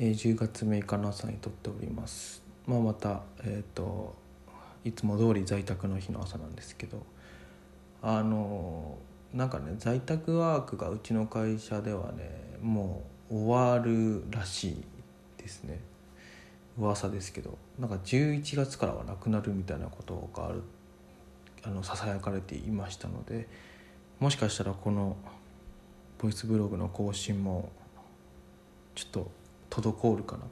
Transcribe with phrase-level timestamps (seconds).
[0.00, 2.40] えー、10月6日の朝に撮っております。
[2.68, 4.14] まあまたえっ、ー、と
[4.84, 7.04] いつも通り在宅の日の朝なんですけど。
[8.00, 8.96] あの
[9.34, 12.30] なんかね在宅ワークがうちの会社ではね
[12.62, 14.84] もう終わるらしい
[15.36, 15.80] ですね。
[16.78, 17.58] 噂ですけど。
[17.76, 20.62] なんか11月からはなくなるみたいなことがある。
[21.64, 23.48] あのささやかれていましたので。
[24.20, 25.16] もしかしたらこの
[26.18, 27.72] ボイスブログの更新も
[28.94, 29.37] ちょっと
[29.82, 30.44] 滞るかな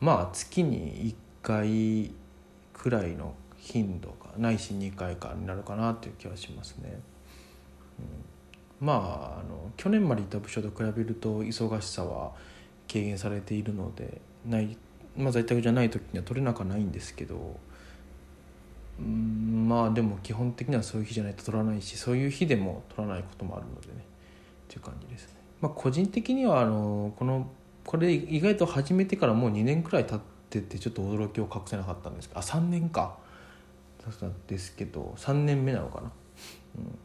[0.00, 2.10] まあ月に1回
[2.72, 7.00] くらいの頻度がないし2回かになるかなという気はしますね。
[8.80, 12.32] うん、まああの去年までいた部署と比べると忙しさは
[12.88, 14.76] 軽減されているのでない、
[15.16, 17.58] まあ、在宅じゃない時には取れなくはないんですけど、
[18.98, 25.40] うん、まあでも基本的にはそういう日じゃないと取らないしそういう日でも取らないこともあるのでねっていう感じですね。
[25.60, 27.46] まあ、個人的にはあのこの
[27.86, 30.20] これ意外と始めてからもう2年くらい経っ
[30.50, 32.40] ててちょっと驚きを隠せなかったんですけど。
[32.40, 33.18] あ3年か。
[34.46, 35.14] ですけど。
[35.16, 36.10] 3年目なのかな、
[36.78, 36.98] うん、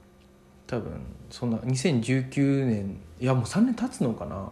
[0.67, 0.91] 多分
[1.29, 2.99] そんな2019年。
[3.19, 4.51] いやもう3年経つのかな、うん、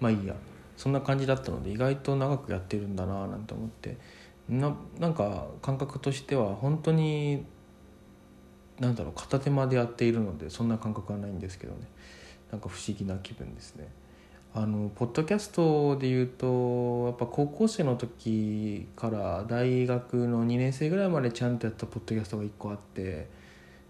[0.00, 0.34] まあいいや。
[0.76, 3.96] そんな感じだったので意外と長くやってるんだななんて思って。
[4.48, 7.44] ななんか感覚としては本当に
[8.78, 11.80] なんだろう片手間でやっているのでそんな感覚はないんですけどね。
[12.50, 13.88] なんか不思議な気分ですね。
[14.58, 23.28] あのポッドキャストでいうとやっぱ高校生の時から大学の2年生ぐらいまでちゃんとやったポッドキャストが1個あって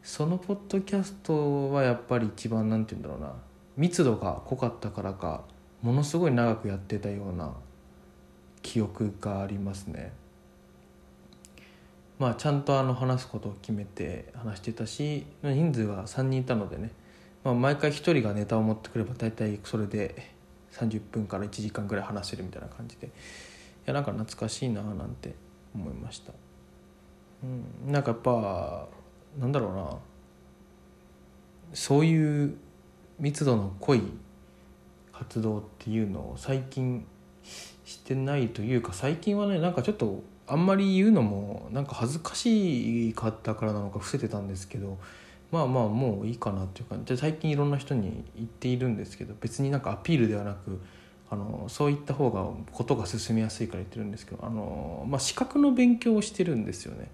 [0.03, 3.34] そのポッドキャストはやっぱり一番何て言うんだろうな
[3.77, 5.45] 密度が濃かったからか
[5.83, 7.55] ものすごい長くやってたような
[8.61, 10.12] 記憶がありますね。
[12.19, 16.91] まあちゃんとあの話すことを決めて話してたし人数は3人いたのでね、
[17.45, 20.34] まあ、毎回1人がネタを持ってくれば大体それで
[20.78, 23.06] 30分から1時間ぐらい話せるみたいな感じで。
[23.06, 23.10] い
[23.86, 25.34] やなんか懐かしいななんて
[25.72, 26.33] 思いました、
[27.44, 27.46] う
[27.88, 28.88] ん、なんかやっぱ
[29.38, 29.98] なんだろうな。
[31.73, 32.56] そういう
[33.18, 34.02] 密度の濃い
[35.12, 37.06] 活動っていうのを最近
[37.84, 44.98] してないというか最近はねなんかちょっとあんまり言うのもなんか恥ずかしかったからなのか伏せてたんですけど
[45.51, 50.80] まあまあもういいかなっていう感じで最近いろんな人に言っているんですけど別になんかアピールではなく
[51.30, 57.11] あのそういった方がことが進みやすいから言ってるんですけどあの、まあ、資格の勉強をしてるんですよね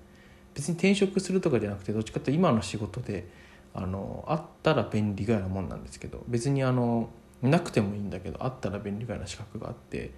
[0.54, 3.28] 別に転職するとかじゃなくてどっちかっていうと今の仕事で
[3.74, 7.08] あのあったら便利ぐらいなもんなんですけど別にあの
[7.40, 10.12] なくてもいいんだけどあったら便利ぐらいな資格があって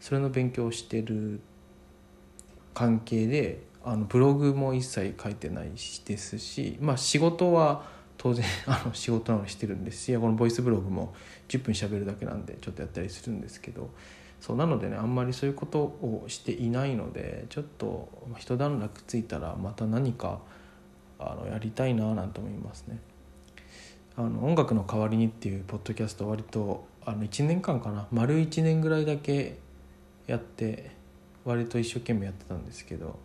[0.00, 1.40] それの勉強をしてる
[2.72, 5.70] 関係であのブログも一切書いてない
[6.04, 7.84] ですし、まあ、仕事は
[8.18, 11.14] 当然 あの仕事なのしてるんですしこのボイスブログも
[11.48, 13.90] 10分しゃべるだけなんでちょっとやったりするんですけど
[14.40, 20.40] そうなのでねあんまりそういうことをしていないのでちょっと一段落ついたらまた何か
[21.20, 22.98] あのやりたいななんて思いますね。
[24.16, 29.58] あの音楽の代わりにっていうポッドキャスト割とあの1年間かな丸1年ぐらいだけ
[30.26, 30.90] やって
[31.44, 33.18] 割と一生懸命やってたんですけど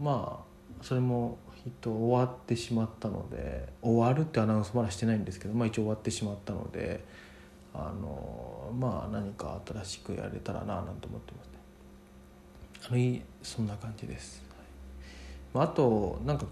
[0.00, 7.04] まあそれもえっと終わってしまったので終わるってアナウンスまだしてないんですけど、まあ、一応終わってしまったので
[7.72, 11.52] あのまあ何か新しくやれたらななんて思ってますね。
[12.86, 14.42] あのそんな感じです。
[15.54, 16.46] はい、あとなんか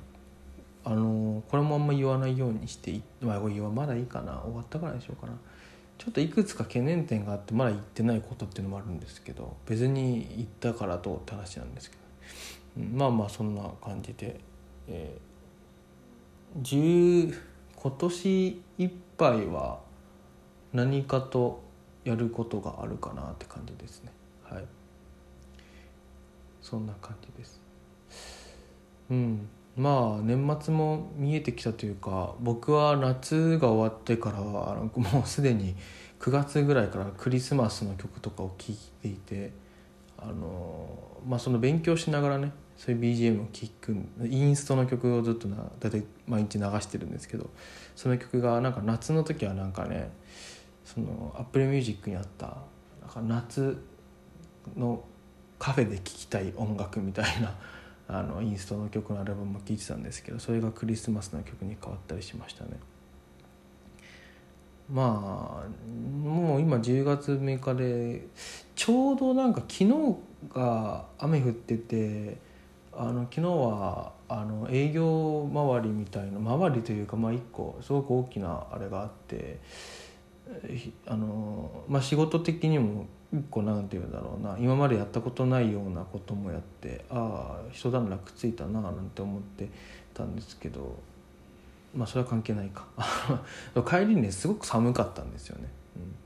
[0.85, 5.37] あのこれもあんま言わないようにしてまあ言わまだいいかな終わったからにしようかな。
[5.99, 12.03] ちょっといくつか懸念点があってまだ言ってないことっていうのもあるんですけど別に言ったからどうって話なんですけど
[12.77, 14.41] まあまあそんな感じで、
[14.89, 17.35] えー、
[17.77, 19.81] 今年いっぱいは
[20.73, 21.63] 何かと
[22.05, 24.11] やることがあるかなって感じですね。
[24.45, 24.65] はい。
[26.61, 27.61] そんな感じです。
[29.11, 29.49] うん。
[29.77, 35.75] まあ年末も見えてきたというか僕は夏が終わってからはもうすでに
[36.21, 39.53] 9月ぐらいからクリスマスの曲とかを聴いていて
[40.19, 40.87] あの
[41.27, 47.51] まあその勉強しながらねそういう BGM を聴くインストの曲をずっとな大体毎日流してるんですけど
[47.95, 50.11] その曲がなんか夏の時はなんかね
[50.85, 52.47] その Apple Music にあった
[53.01, 53.79] なんか夏
[54.77, 55.05] の
[55.59, 57.57] カフェで聴きたい音楽みたいな
[58.09, 62.71] あのインストの曲のアルバムも聴いてたんですけどそれがクリスマスの曲に変わったりしましたね。
[64.93, 68.27] まあもう今10月6日で
[68.75, 70.17] ちょうどなんか昨日
[70.53, 72.39] が雨降ってて
[72.95, 79.61] あの昨日はあの営業周りみたいな周りというかまあ1個すごく大きなあれがあって
[81.07, 89.69] あの、まあ、仕事的にも一個なんて言うんだろうな今までやったことないようなこともやってああ一段落ついたななんて思って
[90.13, 90.97] たんですけど
[91.95, 92.87] まあそれは関係ないか
[93.89, 95.69] 帰りにねすごく寒かったんですよね。
[95.97, 96.22] うん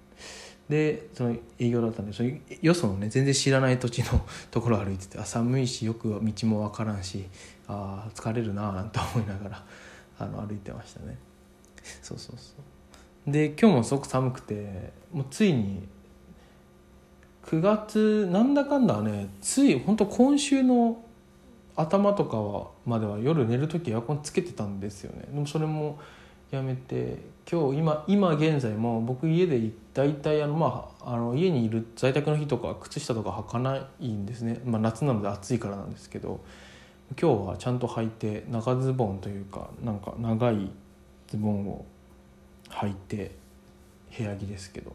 [0.68, 2.24] でその営業だったんでそ
[2.60, 7.26] よそのね全然知らない土地の ところ歩いててあ寒いしよく道も分からんし
[7.68, 9.64] あ疲れるなあなんて思いながら
[10.18, 11.18] あの歩いてましたね。
[12.02, 12.54] そうそうそ
[13.28, 13.30] う。
[13.30, 15.88] で今日もすごく寒くてもうついに
[17.44, 21.04] 9月なんだかんだねつい本当今週の
[21.76, 25.28] 頭とかはまでは夜寝る時エアコンつけてたんですよね。
[25.30, 25.98] でもそれも
[26.50, 27.19] やめて
[27.50, 36.40] 今日今今現在も僕家で大体あの、まあ、あの家にいる在宅の日とか靴下とか履かないんですね、まあ、夏なので暑いからなんですけど
[37.20, 40.70] 今日はちゃんと履いて長ズボンというかなんか長い
[41.28, 41.84] ズボンを
[42.69, 43.37] 履いて
[44.16, 44.93] 部屋着ですけど、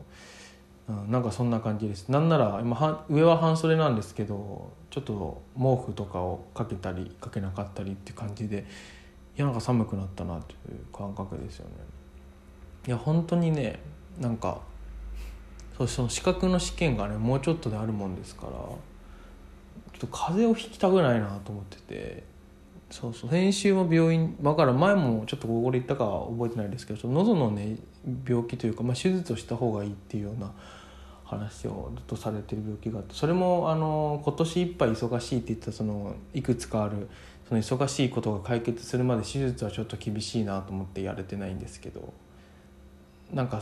[0.90, 2.10] うん、なんかそんな感じです。
[2.10, 8.66] なんなら今は上は半袖なんですけどちょっと毛布とかをかけたりかけなかったりって感じで
[9.42, 11.72] やなんか寒くなったなという感覚ですよね。
[12.88, 13.80] いや本当にね
[14.20, 14.62] なんか
[15.78, 18.78] そうその資格の試験がねもうちょっとであるもんですからちょ
[19.98, 22.24] っと風邪をひきたくないなと思ってて
[22.90, 27.78] そうそう先週も病院だから前もちょっとここで言ったか覚えてないですけど喉のね
[28.28, 30.52] 病気というか、まあ、手術をした方がいいっていうような
[31.24, 37.08] 話をずっとされてる病気があってそれもあの今年いっぱい忙しいって言ったそのいくつかある
[37.52, 42.14] その忙しいことが解決するまで手術はちょっと厳しいなと思ってやれてないんですけど
[43.34, 43.62] なんか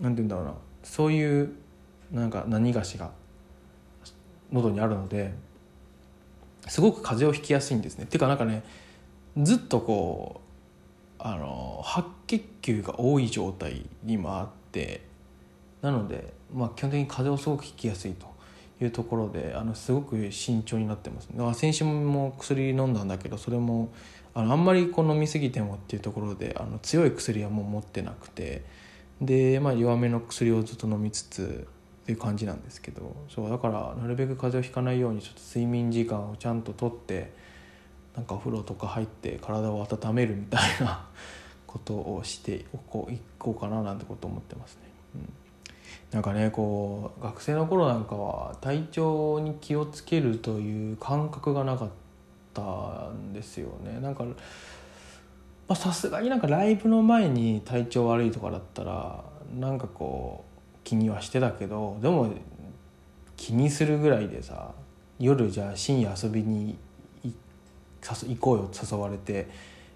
[0.00, 0.54] なんて言うんだろうな
[0.84, 1.52] そういう
[2.12, 3.10] なんか何がしが
[4.52, 5.34] 喉にあるので
[6.68, 8.04] すごく風邪をひきやすいんですね。
[8.04, 8.62] っていうかなんかね
[9.36, 10.40] ずっとこ
[11.18, 15.02] うあの白血球が多い状態にもあって
[15.82, 18.32] なので、まあ、基本的に風邪をすごくひきやすいと
[18.84, 23.92] いうところであのすごく慎重になってます、だから先週も薬飲んだんだけどそれも
[24.34, 28.64] あのあんまりこう飲み過ぎてもっていうところであの強い薬はもう持ってなくて
[29.20, 31.66] で、まあ、弱めの薬をずっと飲みつつ
[32.02, 37.32] っていう感じなんですけどそうだからなるべく風邪をひかないようにちょっと睡眠時間をちゃんととって
[38.16, 41.06] なんかお風呂とか入って体を温めるみたいな
[41.66, 44.80] ことをしておこういこうかななんてこと思ってますね。
[45.16, 45.43] うん
[46.12, 51.88] なんかねこう学生の頃なんかは体調に気をつけるという感覚がなかっ
[52.52, 54.00] たんですよね。
[54.00, 54.24] なんか
[55.74, 59.24] さすがになんかライブの前に体調悪いとかだったら
[59.58, 62.30] なんかこう気にはしてたけどでも
[63.36, 64.72] 気にするぐらいでさ
[65.18, 66.76] 夜じゃあ深夜遊びに
[68.02, 69.48] 行こうよ誘われて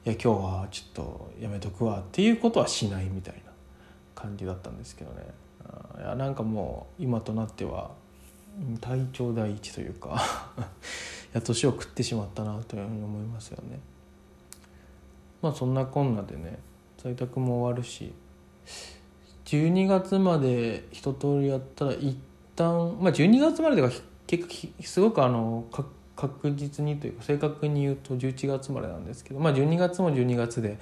[0.06, 3.52] いや今日はちょっとやめとくわっていうことはしないみたいな
[4.14, 5.26] 感じだったんですけどね。
[5.99, 7.91] いやなんかもう今となっては
[8.81, 10.23] 体調第一というか
[11.32, 13.79] いや年を食ってしまったなというふうに思いますよね。
[15.43, 16.59] まあそんなこんなでね
[16.97, 18.12] 在宅も終わるし
[19.44, 22.17] 12月まで一通りやったら一
[22.56, 23.91] 旦まあ12月までが
[24.26, 25.65] 結構すごくあの
[26.17, 30.79] 確実にというか正確に言うと11月までなんですけどまあ12月も12月で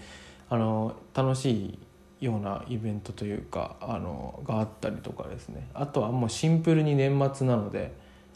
[0.49, 1.79] あの楽しい
[2.21, 5.69] ようなイベントというかあのがあったりとかですね。
[5.75, 7.93] あとはもうシンプルに年末なので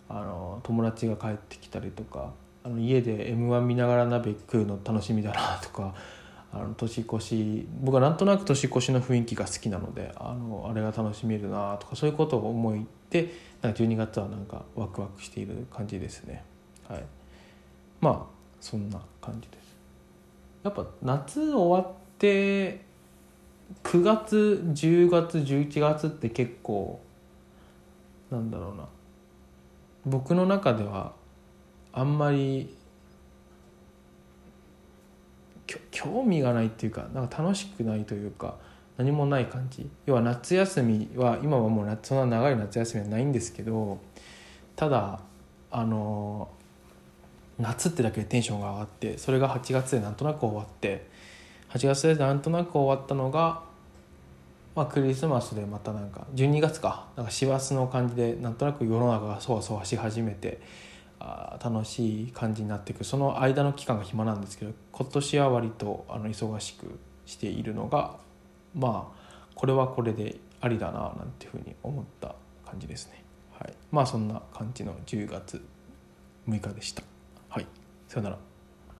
[0.08, 2.32] あの友達が帰ってきたりとか
[2.64, 5.94] あの家で m 1見ながら鍋食うの楽しみだなとか
[6.52, 13.32] あの年越し僕はなんとなく年越しの雰囲気が好きなのであのあれが楽しめるなとかそういうことを思いで
[13.62, 16.44] なんか12月はなんかワクワクしている感じですね。
[16.88, 17.04] はい。
[18.00, 19.76] まあそんな感じです。
[20.64, 22.89] やっぱ夏終わって
[23.84, 27.00] 9月10月11月って結構
[28.30, 28.84] なんだろうな。
[30.06, 31.12] 僕の中では
[31.92, 32.74] あんまり
[35.90, 38.56] 興味がないっていうかなんか楽しくないというか
[38.96, 39.88] 何もない感じ。
[40.06, 43.98] 要は夏休みは今はもうそんな長い夏休みはないんですけど
[44.76, 45.20] ただ
[45.70, 46.48] あの
[47.58, 51.08] 夏ってだけでテンションが上がってそれが8月でなんとなく終わって
[51.70, 53.62] 8月でなんとなく終わったのが、
[54.74, 60.60] まあ、クリスマスでまたなんか12月かなんか師走の感じでなんとなく世の中がそわそわし始めて
[61.20, 68.16] あ楽しい感じになっていくその間の期間が暇なんですけど今年は割とあの忙しくしているのが
[68.74, 72.34] まあこれはこれでありだななんていうふうに思った
[72.66, 73.24] 感じですね。
[73.58, 75.62] はい、まあそんな感じの10月
[76.48, 77.02] 6日でした。
[77.48, 77.66] はい、
[78.08, 78.49] さよなら。